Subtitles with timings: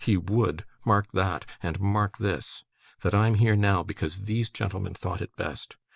[0.03, 2.63] He would mark that; and mark this
[3.01, 5.77] that I'm here now, because these gentlemen thought it best.